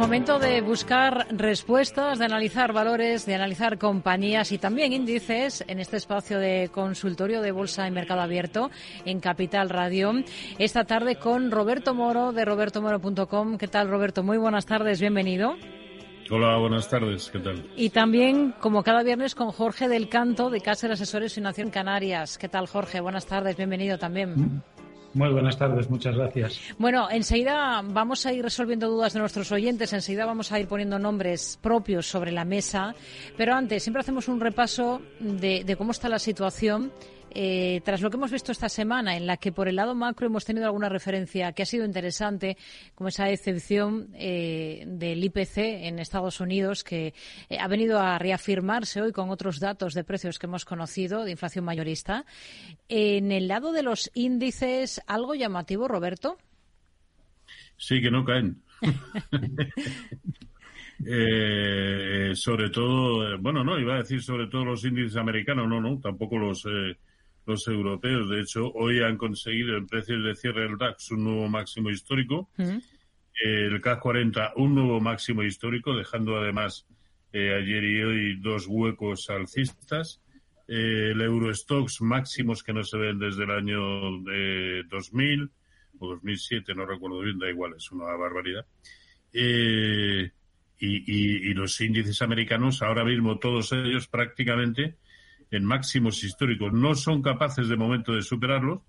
Momento 0.00 0.38
de 0.38 0.62
buscar 0.62 1.26
respuestas, 1.30 2.18
de 2.18 2.24
analizar 2.24 2.72
valores, 2.72 3.26
de 3.26 3.34
analizar 3.34 3.76
compañías 3.76 4.50
y 4.50 4.56
también 4.56 4.94
índices 4.94 5.62
en 5.68 5.78
este 5.78 5.98
espacio 5.98 6.38
de 6.38 6.70
consultorio 6.72 7.42
de 7.42 7.52
Bolsa 7.52 7.86
y 7.86 7.90
Mercado 7.90 8.22
Abierto 8.22 8.70
en 9.04 9.20
Capital 9.20 9.68
Radio. 9.68 10.14
Esta 10.58 10.84
tarde 10.84 11.16
con 11.16 11.50
Roberto 11.50 11.94
Moro 11.94 12.32
de 12.32 12.46
robertomoro.com. 12.46 13.58
¿Qué 13.58 13.68
tal, 13.68 13.90
Roberto? 13.90 14.22
Muy 14.22 14.38
buenas 14.38 14.64
tardes, 14.64 15.02
bienvenido. 15.02 15.56
Hola, 16.30 16.56
buenas 16.56 16.88
tardes, 16.88 17.28
¿qué 17.30 17.38
tal? 17.38 17.70
Y 17.76 17.90
también, 17.90 18.54
como 18.58 18.82
cada 18.82 19.02
viernes, 19.02 19.34
con 19.34 19.50
Jorge 19.52 19.86
del 19.86 20.08
Canto 20.08 20.48
de 20.48 20.62
Casa 20.62 20.86
de 20.86 20.94
Asesores 20.94 21.34
Financiero 21.34 21.70
Canarias. 21.70 22.38
¿Qué 22.38 22.48
tal, 22.48 22.68
Jorge? 22.68 23.00
Buenas 23.00 23.26
tardes, 23.26 23.54
bienvenido 23.54 23.98
también. 23.98 24.62
Muy 25.12 25.28
buenas 25.30 25.58
tardes, 25.58 25.90
muchas 25.90 26.14
gracias. 26.14 26.60
Bueno, 26.78 27.08
enseguida 27.10 27.82
vamos 27.84 28.26
a 28.26 28.32
ir 28.32 28.42
resolviendo 28.42 28.88
dudas 28.88 29.12
de 29.12 29.20
nuestros 29.20 29.50
oyentes, 29.50 29.92
enseguida 29.92 30.24
vamos 30.24 30.52
a 30.52 30.60
ir 30.60 30.68
poniendo 30.68 30.98
nombres 30.98 31.58
propios 31.60 32.06
sobre 32.06 32.30
la 32.30 32.44
mesa, 32.44 32.94
pero 33.36 33.54
antes 33.54 33.82
siempre 33.82 34.00
hacemos 34.00 34.28
un 34.28 34.40
repaso 34.40 35.02
de, 35.18 35.64
de 35.64 35.76
cómo 35.76 35.90
está 35.90 36.08
la 36.08 36.18
situación 36.20 36.92
eh, 37.32 37.80
tras 37.84 38.00
lo 38.00 38.10
que 38.10 38.16
hemos 38.16 38.32
visto 38.32 38.52
esta 38.52 38.68
semana, 38.68 39.16
en 39.16 39.26
la 39.26 39.36
que 39.36 39.52
por 39.52 39.68
el 39.68 39.76
lado 39.76 39.94
macro 39.94 40.26
hemos 40.26 40.44
tenido 40.44 40.66
alguna 40.66 40.88
referencia 40.88 41.52
que 41.52 41.62
ha 41.62 41.66
sido 41.66 41.84
interesante, 41.84 42.56
como 42.94 43.08
esa 43.08 43.30
excepción 43.30 44.08
eh, 44.14 44.84
del 44.86 45.22
IPC 45.24 45.58
en 45.58 45.98
Estados 45.98 46.40
Unidos, 46.40 46.82
que 46.82 47.14
eh, 47.48 47.58
ha 47.58 47.68
venido 47.68 48.00
a 48.00 48.18
reafirmarse 48.18 49.00
hoy 49.00 49.12
con 49.12 49.30
otros 49.30 49.60
datos 49.60 49.94
de 49.94 50.04
precios 50.04 50.38
que 50.38 50.46
hemos 50.46 50.64
conocido 50.64 51.24
de 51.24 51.32
inflación 51.32 51.64
mayorista. 51.64 52.24
En 52.88 53.32
el 53.32 53.48
lado 53.48 53.72
de 53.72 53.82
los 53.82 54.10
índices, 54.14 55.00
¿algo 55.06 55.34
llamativo, 55.34 55.88
Roberto? 55.88 56.38
Sí, 57.76 58.00
que 58.00 58.10
no 58.10 58.24
caen. 58.24 58.62
sobre 62.34 62.70
todo, 62.70 63.38
bueno, 63.38 63.64
no, 63.64 63.78
iba 63.78 63.94
a 63.94 63.98
decir 63.98 64.22
sobre 64.22 64.48
todo 64.48 64.64
los 64.64 64.84
índices 64.84 65.16
americanos, 65.16 65.68
no, 65.68 65.80
no, 65.80 65.98
tampoco 65.98 66.38
los, 66.38 66.66
los 67.50 67.68
europeos. 67.68 68.28
De 68.30 68.40
hecho, 68.40 68.72
hoy 68.72 69.00
han 69.02 69.16
conseguido 69.16 69.76
en 69.76 69.86
precios 69.86 70.24
de 70.24 70.34
cierre 70.34 70.62
del 70.62 70.78
DAX 70.78 71.10
un 71.10 71.24
nuevo 71.24 71.48
máximo 71.48 71.90
histórico. 71.90 72.50
Mm. 72.56 72.78
El 73.42 73.80
CAC 73.80 74.00
40 74.00 74.52
un 74.56 74.74
nuevo 74.74 75.00
máximo 75.00 75.42
histórico, 75.42 75.94
dejando 75.94 76.36
además 76.36 76.86
eh, 77.32 77.54
ayer 77.54 77.84
y 77.84 78.02
hoy 78.02 78.40
dos 78.40 78.66
huecos 78.66 79.30
alcistas. 79.30 80.20
Eh, 80.68 81.10
el 81.12 81.20
Eurostox 81.20 82.00
máximos 82.00 82.62
que 82.62 82.72
no 82.72 82.84
se 82.84 82.96
ven 82.96 83.18
desde 83.18 83.44
el 83.44 83.50
año 83.50 84.22
de 84.22 84.84
2000 84.88 85.50
o 85.98 86.08
2007, 86.08 86.74
no 86.74 86.86
recuerdo 86.86 87.20
bien, 87.20 87.38
da 87.38 87.48
igual, 87.48 87.74
es 87.76 87.90
una 87.90 88.04
barbaridad. 88.16 88.64
Eh, 89.32 90.30
y, 90.78 91.50
y, 91.50 91.54
los 91.54 91.78
índices 91.80 92.22
americanos, 92.22 92.80
ahora 92.80 93.04
mismo 93.04 93.38
todos 93.38 93.72
ellos 93.72 94.08
prácticamente 94.08 94.96
en 95.50 95.64
máximos 95.64 96.22
históricos. 96.24 96.72
No 96.72 96.94
son 96.94 97.22
capaces 97.22 97.68
de 97.68 97.76
momento 97.76 98.12
de 98.12 98.22
superarlos, 98.22 98.80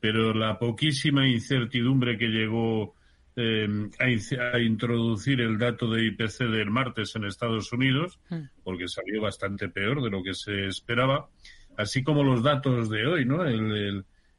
pero 0.00 0.32
la 0.34 0.58
poquísima 0.58 1.28
incertidumbre 1.28 2.18
que 2.18 2.28
llegó 2.28 2.94
eh, 3.36 3.68
a, 4.00 4.58
introducir 4.58 5.40
el 5.40 5.58
dato 5.58 5.90
de 5.90 6.06
IPC 6.06 6.38
del 6.50 6.70
martes 6.70 7.14
en 7.16 7.24
Estados 7.24 7.72
Unidos, 7.72 8.18
hmm. 8.30 8.62
porque 8.64 8.88
salió 8.88 9.22
bastante 9.22 9.68
peor 9.68 10.02
de 10.02 10.10
lo 10.10 10.22
que 10.22 10.34
se 10.34 10.66
esperaba, 10.66 11.28
así 11.76 12.02
como 12.02 12.24
los 12.24 12.42
datos 12.42 12.90
de 12.90 13.06
hoy, 13.06 13.24
¿no? 13.24 13.44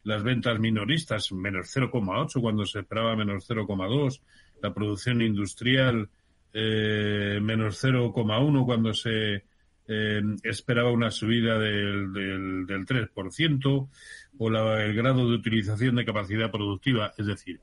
las 0.04 0.24
ventas 0.24 0.60
minoristas, 0.60 1.32
menos 1.32 1.76
0,8 1.76 2.42
cuando 2.42 2.66
se 2.66 2.80
esperaba 2.80 3.16
menos 3.16 3.50
0,2, 3.50 4.22
la 4.62 4.74
producción 4.74 5.22
industrial 5.22 6.10
eh, 6.52 7.40
menos 7.42 7.84
0,1 7.84 8.66
cuando 8.66 8.94
se 8.94 9.44
eh, 9.92 10.22
esperaba 10.44 10.92
una 10.92 11.10
subida 11.10 11.58
del, 11.58 12.14
del, 12.14 12.68
del 12.68 12.86
3% 12.86 13.90
o 14.38 14.50
la, 14.50 14.86
el 14.86 14.94
grado 14.94 15.28
de 15.28 15.36
utilización 15.36 15.96
de 15.96 16.06
capacidad 16.06 16.52
productiva. 16.52 17.12
Es 17.18 17.26
decir, 17.26 17.60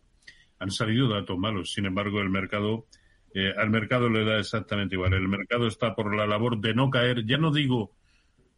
han 0.58 0.72
salido 0.72 1.08
datos 1.08 1.38
malos. 1.38 1.72
Sin 1.72 1.86
embargo, 1.86 2.20
el 2.20 2.28
mercado, 2.28 2.86
eh, 3.32 3.54
al 3.56 3.70
mercado 3.70 4.08
le 4.08 4.24
da 4.24 4.40
exactamente 4.40 4.96
igual. 4.96 5.14
El 5.14 5.28
mercado 5.28 5.68
está 5.68 5.94
por 5.94 6.16
la 6.16 6.26
labor 6.26 6.58
de 6.58 6.74
no 6.74 6.90
caer, 6.90 7.24
ya 7.24 7.38
no 7.38 7.52
digo 7.52 7.92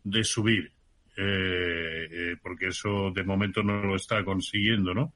de 0.02 0.24
subir, 0.24 0.72
eh, 1.18 2.08
eh 2.10 2.36
porque 2.42 2.68
eso 2.68 3.10
de 3.14 3.22
momento 3.22 3.62
no 3.62 3.82
lo 3.82 3.96
está 3.96 4.24
consiguiendo, 4.24 4.94
¿no? 4.94 5.12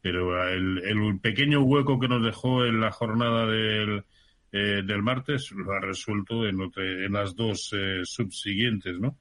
Pero 0.00 0.42
el, 0.48 0.78
el 0.78 1.20
pequeño 1.20 1.60
hueco 1.60 2.00
que 2.00 2.08
nos 2.08 2.24
dejó 2.24 2.64
en 2.64 2.80
la 2.80 2.90
jornada 2.92 3.46
del, 3.46 4.04
eh, 4.52 4.82
del 4.84 5.02
martes 5.02 5.52
lo 5.52 5.72
ha 5.72 5.80
resuelto 5.80 6.44
en, 6.44 6.58
en 6.76 7.12
las 7.12 7.36
dos 7.36 7.72
eh, 7.72 8.00
subsiguientes, 8.02 8.98
¿no? 8.98 9.18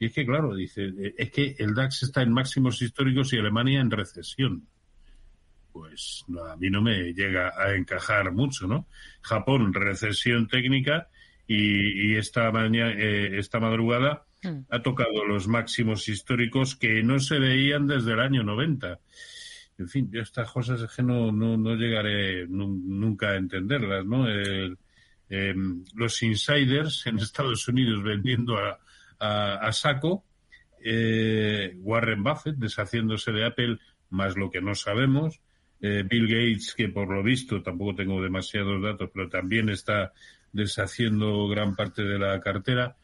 Y 0.00 0.06
es 0.06 0.12
que, 0.12 0.26
claro, 0.26 0.54
dice, 0.54 0.86
eh, 0.98 1.14
es 1.16 1.30
que 1.30 1.54
el 1.58 1.74
DAX 1.74 2.02
está 2.02 2.22
en 2.22 2.32
máximos 2.32 2.82
históricos 2.82 3.32
y 3.32 3.38
Alemania 3.38 3.80
en 3.80 3.92
recesión. 3.92 4.66
Pues 5.72 6.24
a 6.50 6.56
mí 6.56 6.70
no 6.70 6.82
me 6.82 7.12
llega 7.12 7.52
a 7.56 7.74
encajar 7.74 8.32
mucho, 8.32 8.66
¿no? 8.66 8.88
Japón, 9.22 9.72
recesión 9.72 10.48
técnica 10.48 11.08
y, 11.46 12.16
esta 12.16 12.50
mañana, 12.50 12.94
esta 12.94 13.60
madrugada 13.60 14.24
hmm. 14.42 14.66
ha 14.70 14.82
tocado 14.82 15.24
los 15.24 15.46
máximos 15.46 16.08
históricos 16.08 16.74
que 16.74 17.02
no 17.02 17.20
se 17.20 17.38
veían 17.38 17.86
desde 17.86 18.12
el 18.12 18.20
año 18.20 18.42
90 18.42 18.98
en 19.78 19.88
fin, 19.88 20.08
yo 20.10 20.22
estas 20.22 20.50
cosas 20.50 20.80
es 20.80 20.90
que 20.94 21.02
no, 21.02 21.32
no, 21.32 21.56
no 21.56 21.74
llegaré 21.74 22.46
nunca 22.46 23.30
a 23.30 23.36
entenderlas, 23.36 24.04
¿no? 24.04 24.26
Em, 25.28 25.84
los 25.94 26.22
insiders 26.22 27.06
en 27.06 27.18
Estados 27.18 27.66
Unidos 27.66 28.02
vendiendo 28.04 28.56
a, 28.56 28.78
a, 29.18 29.72
saco, 29.72 30.24
eh, 30.84 31.74
Warren 31.78 32.22
Buffett 32.22 32.56
deshaciéndose 32.56 33.32
de 33.32 33.46
Apple, 33.46 33.78
más 34.10 34.36
lo 34.36 34.50
que 34.50 34.60
no 34.60 34.74
sabemos, 34.74 35.40
eh, 35.80 36.04
Bill 36.08 36.28
Gates, 36.28 36.74
que 36.76 36.88
por 36.88 37.08
lo 37.08 37.22
visto, 37.22 37.62
tampoco 37.62 37.94
tengo 37.94 38.22
demasiados 38.22 38.82
datos, 38.82 39.10
pero 39.12 39.28
también 39.28 39.70
está 39.70 40.12
deshaciendo 40.52 41.48
gran 41.48 41.74
parte 41.74 42.04
de 42.04 42.18
la 42.18 42.40
cartera 42.40 42.96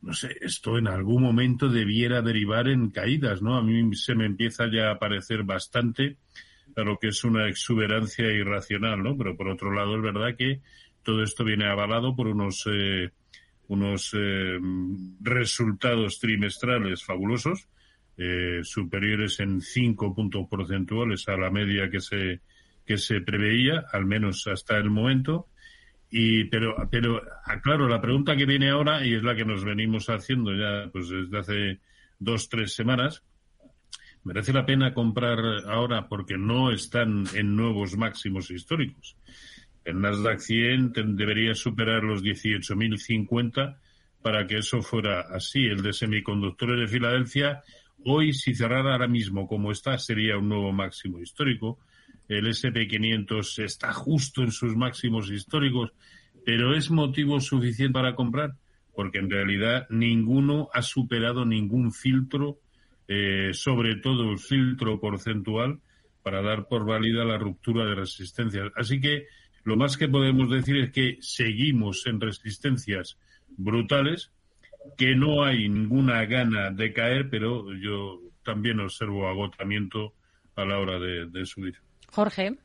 no 0.00 0.12
sé, 0.12 0.36
esto 0.40 0.78
en 0.78 0.86
algún 0.86 1.22
momento 1.22 1.68
debiera 1.68 2.22
derivar 2.22 2.68
en 2.68 2.90
caídas, 2.90 3.42
¿no? 3.42 3.56
A 3.56 3.62
mí 3.62 3.94
se 3.96 4.14
me 4.14 4.26
empieza 4.26 4.70
ya 4.70 4.90
a 4.90 4.98
parecer 4.98 5.42
bastante 5.42 6.16
a 6.76 6.82
lo 6.82 6.98
que 6.98 7.08
es 7.08 7.24
una 7.24 7.48
exuberancia 7.48 8.30
irracional, 8.30 9.02
¿no? 9.02 9.16
Pero 9.16 9.36
por 9.36 9.48
otro 9.48 9.72
lado 9.72 9.96
es 9.96 10.02
verdad 10.02 10.36
que 10.36 10.60
todo 11.02 11.22
esto 11.22 11.44
viene 11.44 11.66
avalado 11.66 12.14
por 12.14 12.28
unos 12.28 12.64
eh, 12.70 13.10
unos 13.68 14.14
eh, 14.14 14.58
resultados 15.20 16.18
trimestrales 16.18 17.04
fabulosos, 17.04 17.68
eh, 18.16 18.60
superiores 18.62 19.40
en 19.40 19.60
cinco 19.60 20.14
puntos 20.14 20.46
porcentuales 20.48 21.28
a 21.28 21.36
la 21.36 21.50
media 21.50 21.90
que 21.90 22.00
se 22.00 22.40
que 22.86 22.96
se 22.96 23.20
preveía, 23.20 23.84
al 23.92 24.06
menos 24.06 24.46
hasta 24.46 24.78
el 24.78 24.88
momento, 24.88 25.48
y, 26.10 26.44
pero, 26.44 26.74
pero, 26.90 27.22
claro, 27.62 27.88
la 27.88 28.00
pregunta 28.00 28.36
que 28.36 28.46
viene 28.46 28.70
ahora, 28.70 29.06
y 29.06 29.14
es 29.14 29.22
la 29.22 29.34
que 29.34 29.44
nos 29.44 29.64
venimos 29.64 30.08
haciendo 30.08 30.54
ya 30.54 30.90
pues 30.90 31.08
desde 31.08 31.38
hace 31.38 31.80
dos, 32.18 32.48
tres 32.48 32.74
semanas, 32.74 33.22
¿merece 34.24 34.52
la 34.52 34.64
pena 34.64 34.94
comprar 34.94 35.38
ahora 35.66 36.08
porque 36.08 36.38
no 36.38 36.72
están 36.72 37.24
en 37.34 37.54
nuevos 37.54 37.96
máximos 37.96 38.50
históricos? 38.50 39.16
El 39.84 40.00
Nasdaq 40.00 40.40
100 40.40 40.92
debería 41.16 41.54
superar 41.54 42.04
los 42.04 42.22
18.050 42.22 43.76
para 44.22 44.46
que 44.46 44.58
eso 44.58 44.82
fuera 44.82 45.20
así. 45.20 45.64
El 45.64 45.82
de 45.82 45.92
semiconductores 45.92 46.78
de 46.80 46.88
Filadelfia, 46.88 47.62
hoy 48.04 48.32
si 48.32 48.54
cerrara 48.54 48.92
ahora 48.92 49.08
mismo 49.08 49.46
como 49.46 49.72
está, 49.72 49.96
sería 49.98 50.36
un 50.36 50.48
nuevo 50.48 50.72
máximo 50.72 51.20
histórico 51.20 51.78
el 52.28 52.46
SP500 52.46 53.64
está 53.64 53.92
justo 53.92 54.42
en 54.42 54.52
sus 54.52 54.76
máximos 54.76 55.30
históricos, 55.30 55.92
pero 56.44 56.74
¿es 56.74 56.90
motivo 56.90 57.40
suficiente 57.40 57.94
para 57.94 58.14
comprar? 58.14 58.54
Porque 58.94 59.18
en 59.18 59.30
realidad 59.30 59.86
ninguno 59.90 60.68
ha 60.74 60.82
superado 60.82 61.46
ningún 61.46 61.92
filtro, 61.92 62.60
eh, 63.06 63.50
sobre 63.54 63.96
todo 63.96 64.30
el 64.30 64.38
filtro 64.38 65.00
porcentual, 65.00 65.80
para 66.22 66.42
dar 66.42 66.68
por 66.68 66.84
válida 66.84 67.24
la 67.24 67.38
ruptura 67.38 67.86
de 67.86 67.94
resistencias. 67.94 68.70
Así 68.76 69.00
que 69.00 69.26
lo 69.64 69.76
más 69.76 69.96
que 69.96 70.08
podemos 70.08 70.50
decir 70.50 70.76
es 70.76 70.90
que 70.90 71.16
seguimos 71.20 72.06
en 72.06 72.20
resistencias 72.20 73.18
brutales, 73.56 74.32
que 74.98 75.14
no 75.14 75.44
hay 75.44 75.68
ninguna 75.68 76.24
gana 76.26 76.70
de 76.70 76.92
caer, 76.92 77.30
pero 77.30 77.72
yo 77.74 78.20
también 78.44 78.80
observo 78.80 79.28
agotamiento 79.28 80.14
a 80.56 80.64
la 80.64 80.78
hora 80.78 80.98
de 80.98 81.46
subir. 81.46 81.76
Jorge. 82.12 82.56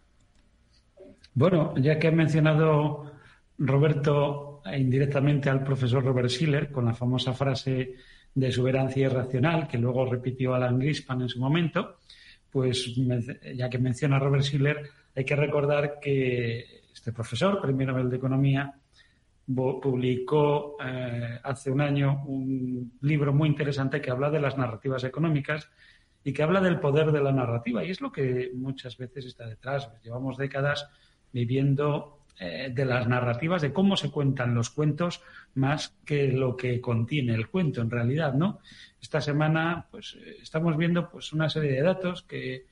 Bueno, 1.34 1.74
ya 1.78 1.98
que 1.98 2.08
ha 2.08 2.12
mencionado 2.12 3.12
Roberto 3.58 4.62
indirectamente 4.76 5.50
al 5.50 5.64
profesor 5.64 6.04
Robert 6.04 6.30
Schiller 6.30 6.72
con 6.72 6.86
la 6.86 6.94
famosa 6.94 7.34
frase 7.34 7.96
de 8.34 8.52
soberancia 8.52 9.06
irracional 9.06 9.68
que 9.68 9.78
luego 9.78 10.06
repitió 10.06 10.54
Alan 10.54 10.80
Grispan 10.80 11.22
en 11.22 11.30
su 11.30 11.40
momento, 11.40 11.98
pues 12.50 12.96
ya 13.56 13.70
que 13.70 13.80
menciona 13.80 14.20
Robert 14.20 14.44
Schiller, 14.44 14.90
hay 15.16 15.26
que 15.26 15.36
recordar 15.36 16.00
que 16.00 16.84
este 16.94 17.12
profesor, 17.12 17.62
premio 17.62 17.88
Nobel 17.88 18.10
de 18.10 18.18
Economía, 18.18 18.74
publicó 19.46 20.78
eh, 20.84 21.40
hace 21.44 21.70
un 21.70 21.82
año 21.82 22.24
un 22.26 22.94
libro 23.02 23.34
muy 23.34 23.50
interesante 23.50 24.00
que 24.00 24.10
habla 24.10 24.30
de 24.30 24.40
las 24.40 24.58
narrativas 24.58 25.04
económicas 25.04 25.70
y 26.24 26.34
que 26.34 26.44
habla 26.44 26.62
del 26.62 26.80
poder 26.80 27.12
de 27.12 27.22
la 27.22 27.32
narrativa. 27.32 27.84
Y 27.84 27.92
es 27.92 28.02
lo 28.02 28.12
que 28.12 28.52
muchas 28.54 28.98
veces 28.98 29.26
está 29.26 29.46
detrás. 29.46 29.90
Llevamos 30.04 30.38
décadas 30.38 30.90
viviendo 31.32 32.20
eh, 32.40 32.72
de 32.74 32.86
las 32.86 33.08
narrativas, 33.08 33.62
de 33.62 33.74
cómo 33.74 33.96
se 33.98 34.10
cuentan 34.10 34.56
los 34.56 34.70
cuentos, 34.70 35.22
más 35.56 35.96
que 36.06 36.30
lo 36.30 36.56
que 36.56 36.82
contiene 36.82 37.36
el 37.36 37.48
cuento 37.48 37.82
en 37.82 37.92
realidad, 37.92 38.34
¿no? 38.34 38.60
Esta 39.02 39.22
semana, 39.22 39.88
pues, 39.92 40.18
eh, 40.20 40.38
estamos 40.42 40.78
viendo 40.78 41.10
pues 41.10 41.34
una 41.34 41.50
serie 41.50 41.74
de 41.74 41.82
datos 41.82 42.24
que, 42.24 42.66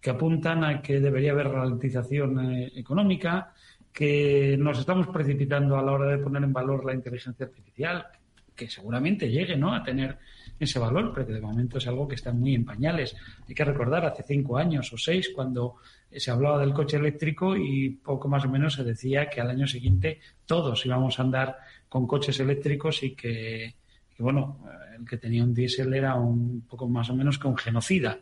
que 0.00 0.10
apuntan 0.10 0.64
a 0.64 0.82
que 0.82 1.00
debería 1.00 1.32
haber 1.32 1.48
ralentización 1.48 2.38
económica, 2.74 3.54
que 3.92 4.56
nos 4.58 4.80
estamos 4.80 5.06
precipitando 5.06 5.78
a 5.78 5.82
la 5.82 5.92
hora 5.92 6.06
de 6.06 6.18
poner 6.18 6.42
en 6.42 6.52
valor 6.52 6.84
la 6.84 6.94
inteligencia 6.94 7.46
artificial, 7.46 8.06
que 8.54 8.68
seguramente 8.68 9.30
llegue 9.30 9.56
¿no? 9.56 9.74
a 9.74 9.82
tener 9.82 10.18
ese 10.58 10.78
valor, 10.78 11.12
pero 11.12 11.26
que 11.26 11.32
de 11.32 11.40
momento 11.40 11.78
es 11.78 11.86
algo 11.86 12.06
que 12.06 12.14
está 12.14 12.32
muy 12.32 12.54
en 12.54 12.64
pañales. 12.64 13.16
Hay 13.48 13.54
que 13.54 13.64
recordar 13.64 14.04
hace 14.06 14.22
cinco 14.22 14.56
años 14.56 14.92
o 14.92 14.98
seis 14.98 15.30
cuando 15.34 15.76
se 16.10 16.30
hablaba 16.30 16.60
del 16.60 16.72
coche 16.72 16.96
eléctrico 16.96 17.56
y 17.56 17.90
poco 17.90 18.28
más 18.28 18.44
o 18.44 18.48
menos 18.48 18.74
se 18.74 18.84
decía 18.84 19.28
que 19.28 19.40
al 19.40 19.50
año 19.50 19.66
siguiente 19.66 20.20
todos 20.46 20.86
íbamos 20.86 21.18
a 21.18 21.22
andar 21.22 21.56
con 21.88 22.06
coches 22.06 22.38
eléctricos 22.40 23.02
y 23.02 23.14
que, 23.14 23.74
bueno, 24.18 24.60
el 24.96 25.04
que 25.04 25.16
tenía 25.16 25.42
un 25.42 25.54
diésel 25.54 25.92
era 25.92 26.14
un 26.14 26.62
poco 26.68 26.88
más 26.88 27.10
o 27.10 27.14
menos 27.14 27.42
un 27.44 27.56
genocida. 27.56 28.18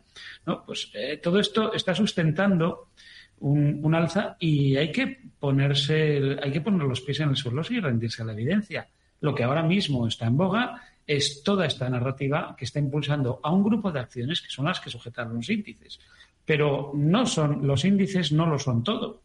¿no? 0.46 0.64
Pues 0.64 0.90
eh, 0.94 1.18
todo 1.22 1.38
esto 1.38 1.72
está 1.74 1.94
sustentando 1.94 2.88
un, 3.40 3.94
alza 3.94 4.36
y 4.38 4.76
hay 4.76 4.90
que 4.92 5.18
ponerse, 5.38 6.38
hay 6.42 6.52
que 6.52 6.60
poner 6.60 6.82
los 6.82 7.00
pies 7.00 7.20
en 7.20 7.30
el 7.30 7.36
suelo 7.36 7.62
y 7.68 7.80
rendirse 7.80 8.22
a 8.22 8.24
la 8.24 8.32
evidencia. 8.32 8.88
Lo 9.22 9.34
que 9.34 9.44
ahora 9.44 9.62
mismo 9.62 10.06
está 10.06 10.26
en 10.26 10.36
boga 10.36 10.82
es 11.06 11.42
toda 11.42 11.64
esta 11.64 11.88
narrativa 11.88 12.54
que 12.58 12.64
está 12.64 12.80
impulsando 12.80 13.40
a 13.42 13.50
un 13.50 13.62
grupo 13.62 13.90
de 13.90 14.00
acciones 14.00 14.42
que 14.42 14.50
son 14.50 14.66
las 14.66 14.80
que 14.80 14.90
sujetan 14.90 15.32
los 15.32 15.48
índices. 15.48 16.00
Pero 16.44 16.90
no 16.94 17.24
son, 17.24 17.64
los 17.66 17.84
índices 17.84 18.32
no 18.32 18.46
lo 18.46 18.58
son 18.58 18.82
todo. 18.82 19.22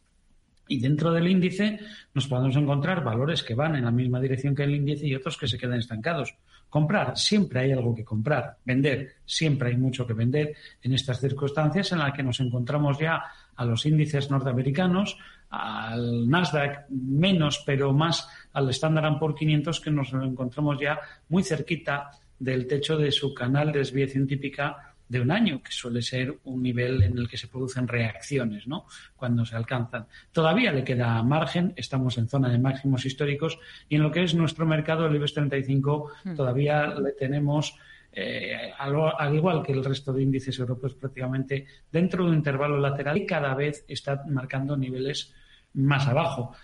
Y 0.68 0.80
dentro 0.80 1.12
del 1.12 1.28
índice 1.28 1.80
nos 2.14 2.28
podemos 2.28 2.56
encontrar 2.56 3.04
valores 3.04 3.44
que 3.44 3.56
van 3.56 3.76
en 3.76 3.86
la 3.86 3.92
misma 3.92 4.20
dirección 4.20 4.56
que 4.56 4.64
el 4.64 4.76
índice 4.76 5.08
y 5.08 5.16
otros 5.16 5.38
que 5.38 5.48
se 5.48 5.58
quedan 5.58 5.80
estancados. 5.80 6.36
Comprar, 6.70 7.18
siempre 7.18 7.62
hay 7.62 7.72
algo 7.72 7.96
que 7.96 8.04
comprar. 8.04 8.58
Vender, 8.66 9.16
siempre 9.26 9.70
hay 9.70 9.78
mucho 9.78 10.06
que 10.06 10.14
vender 10.14 10.56
en 10.82 10.94
estas 10.94 11.20
circunstancias 11.20 11.92
en 11.92 12.00
las 12.00 12.14
que 12.14 12.24
nos 12.24 12.40
encontramos 12.40 13.00
ya 13.00 13.24
a 13.56 13.66
los 13.66 13.86
índices 13.86 14.30
norteamericanos, 14.30 15.18
al 15.50 16.28
Nasdaq 16.28 16.90
menos, 16.90 17.64
pero 17.66 17.94
más 17.94 18.28
al 18.54 18.70
Standard 18.70 19.18
Poor's 19.18 19.38
500 19.40 19.80
que 19.80 19.92
nos 19.92 20.14
encontramos 20.14 20.78
ya 20.80 21.00
muy 21.30 21.44
cerquita 21.44 22.12
del 22.38 22.68
techo 22.68 22.98
de 22.98 23.12
su 23.12 23.34
canal 23.34 23.72
de 23.72 23.80
desviación 23.80 24.28
típica 24.28 24.96
de 25.10 25.22
un 25.22 25.32
año, 25.32 25.62
que 25.62 25.72
suele 25.72 26.02
ser 26.02 26.38
un 26.44 26.62
nivel 26.62 27.04
en 27.04 27.18
el 27.18 27.28
que 27.28 27.38
se 27.38 27.48
producen 27.48 27.88
reacciones, 27.88 28.68
¿no? 28.68 28.86
Cuando 29.16 29.46
se 29.46 29.56
alcanzan. 29.56 30.08
Todavía 30.32 30.72
le 30.72 30.84
queda 30.84 31.22
margen, 31.24 31.74
estamos 31.76 32.18
en 32.18 32.28
zona 32.28 32.50
de 32.50 32.60
máximos 32.60 33.06
históricos 33.06 33.60
y 33.88 33.96
en 33.96 34.04
lo 34.04 34.12
que 34.12 34.24
es 34.24 34.36
nuestro 34.36 34.66
mercado, 34.66 35.06
el 35.06 35.16
IBEX 35.16 35.34
35, 35.34 36.12
hmm. 36.24 36.36
todavía 36.36 36.88
le 36.88 37.12
tenemos 37.14 37.76
eh, 38.12 38.72
al, 38.78 39.36
igual 39.36 39.64
que 39.64 39.74
el 39.74 39.84
resto 39.84 40.12
de 40.12 40.24
índices 40.24 40.58
europeos 40.58 40.96
prácticamente 40.96 41.68
dentro 41.92 42.24
de 42.24 42.32
un 42.32 42.38
intervalo 42.38 42.80
lateral 42.80 43.18
y 43.18 43.26
cada 43.26 43.54
vez 43.54 43.86
está 43.88 44.24
marcando 44.28 44.76
niveles 44.76 45.34
más 45.74 46.08
abajo. 46.08 46.56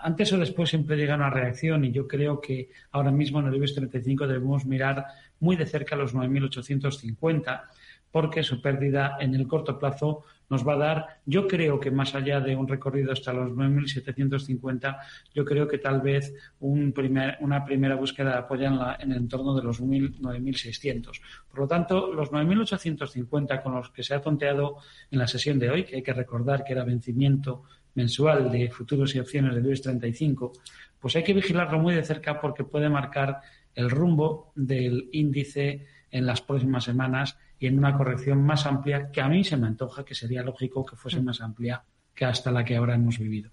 Antes 0.00 0.32
o 0.32 0.38
después 0.38 0.70
siempre 0.70 0.96
llega 0.96 1.14
una 1.14 1.30
reacción 1.30 1.84
y 1.84 1.92
yo 1.92 2.06
creo 2.06 2.40
que 2.40 2.70
ahora 2.90 3.10
mismo 3.10 3.40
en 3.40 3.46
el 3.46 3.54
IBEX 3.56 3.74
35 3.74 4.26
debemos 4.26 4.66
mirar 4.66 5.06
muy 5.40 5.56
de 5.56 5.66
cerca 5.66 5.96
los 5.96 6.14
9.850 6.14 7.62
porque 8.10 8.42
su 8.42 8.62
pérdida 8.62 9.18
en 9.20 9.34
el 9.34 9.46
corto 9.46 9.78
plazo 9.78 10.24
nos 10.48 10.66
va 10.66 10.74
a 10.74 10.78
dar, 10.78 11.06
yo 11.26 11.46
creo 11.48 11.80
que 11.80 11.90
más 11.90 12.14
allá 12.14 12.40
de 12.40 12.54
un 12.54 12.68
recorrido 12.68 13.12
hasta 13.12 13.32
los 13.32 13.50
9.750, 13.50 14.98
yo 15.34 15.44
creo 15.44 15.66
que 15.66 15.78
tal 15.78 16.00
vez 16.00 16.32
un 16.60 16.92
primer, 16.92 17.36
una 17.40 17.64
primera 17.64 17.96
búsqueda 17.96 18.38
apoya 18.38 18.68
en, 18.68 18.78
la, 18.78 18.96
en 19.00 19.12
el 19.12 19.18
entorno 19.18 19.54
de 19.54 19.62
los 19.62 19.82
9.600. 19.82 21.20
Por 21.50 21.60
lo 21.60 21.66
tanto, 21.66 22.12
los 22.12 22.30
9.850 22.30 23.62
con 23.62 23.74
los 23.74 23.90
que 23.90 24.02
se 24.02 24.14
ha 24.14 24.22
tonteado 24.22 24.76
en 25.10 25.18
la 25.18 25.26
sesión 25.26 25.58
de 25.58 25.70
hoy, 25.70 25.84
que 25.84 25.96
hay 25.96 26.02
que 26.02 26.14
recordar 26.14 26.64
que 26.64 26.72
era 26.72 26.84
vencimiento 26.84 27.64
mensual 27.96 28.50
de 28.50 28.70
futuros 28.70 29.14
y 29.14 29.18
opciones 29.18 29.54
de 29.54 29.60
IBEX 29.60 29.82
35, 29.82 30.52
pues 31.00 31.16
hay 31.16 31.24
que 31.24 31.34
vigilarlo 31.34 31.78
muy 31.80 31.94
de 31.94 32.04
cerca 32.04 32.40
porque 32.40 32.64
puede 32.64 32.88
marcar 32.88 33.40
el 33.74 33.90
rumbo 33.90 34.52
del 34.54 35.08
índice 35.12 35.86
en 36.10 36.26
las 36.26 36.40
próximas 36.40 36.84
semanas 36.84 37.36
y 37.58 37.66
en 37.66 37.78
una 37.78 37.96
corrección 37.96 38.42
más 38.42 38.66
amplia 38.66 39.10
que 39.10 39.20
a 39.20 39.28
mí 39.28 39.44
se 39.44 39.56
me 39.56 39.66
antoja 39.66 40.04
que 40.04 40.14
sería 40.14 40.42
lógico 40.42 40.84
que 40.84 40.96
fuese 40.96 41.20
más 41.20 41.40
amplia 41.40 41.82
que 42.14 42.24
hasta 42.24 42.50
la 42.50 42.64
que 42.64 42.76
ahora 42.76 42.94
hemos 42.94 43.18
vivido. 43.18 43.50